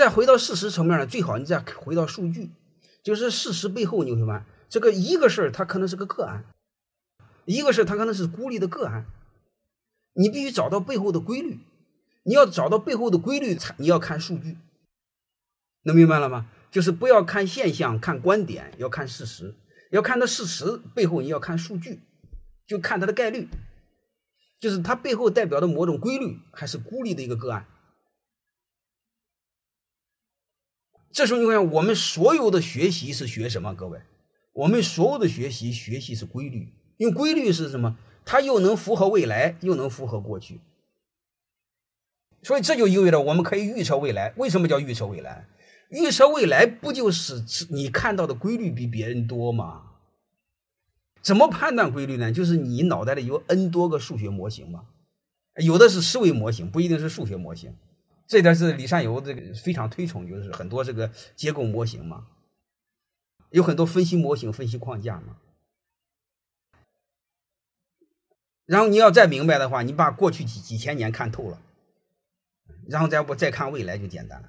[0.00, 2.48] 再回到事实层面呢，最好你再回到数据，
[3.02, 6.42] 就是事实背后，你会发现这个一个事儿它可能是个个案，
[7.44, 9.04] 一个事儿它可能是孤立的个案，
[10.14, 11.58] 你必须找到背后的规律。
[12.22, 14.56] 你要找到背后的规律，才你要看数据，
[15.82, 16.46] 能明白了吗？
[16.70, 19.54] 就是不要看现象，看观点，要看事实，
[19.90, 22.00] 要看它事实背后，你要看数据，
[22.66, 23.48] 就看它的概率，
[24.58, 27.66] 就是它背后代表的某种规律，还是孤立的一个个案。
[31.12, 33.74] 这时候你看，我们所有的学习是学什么？
[33.74, 34.00] 各位，
[34.52, 37.96] 我们所有的学习，学习是规律，因为规律是什么？
[38.24, 40.60] 它又能符合未来，又能符合过去。
[42.42, 44.32] 所以这就意味着我们可以预测未来。
[44.36, 45.46] 为什么叫预测未来？
[45.90, 49.82] 预测未来不就是你看到的规律比别人多吗？
[51.20, 52.30] 怎么判断规律呢？
[52.30, 54.84] 就是你脑袋里有 n 多个数学模型嘛，
[55.56, 57.74] 有的是思维模型，不一定是数学模型。
[58.30, 62.28] 这点是李善友这个非常推崇，就是很多这个结构模型嘛，
[63.50, 65.36] 有很多分析模型、分析框架嘛。
[68.66, 71.60] 然后你要再明白的话，你把过去几几千年看透了。
[72.86, 74.48] 然后再不再看未来就简单了。